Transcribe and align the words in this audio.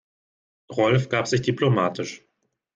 Rolf 0.71 1.09
gab 1.09 1.27
sich 1.27 1.43
diplomatisch. 1.43 2.23